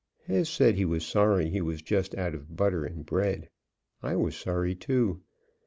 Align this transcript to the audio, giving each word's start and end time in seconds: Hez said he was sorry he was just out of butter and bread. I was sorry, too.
Hez 0.25 0.49
said 0.49 0.73
he 0.73 0.83
was 0.83 1.05
sorry 1.05 1.49
he 1.51 1.61
was 1.61 1.83
just 1.83 2.15
out 2.15 2.33
of 2.33 2.55
butter 2.57 2.85
and 2.85 3.05
bread. 3.05 3.51
I 4.01 4.15
was 4.15 4.35
sorry, 4.35 4.73
too. 4.73 5.21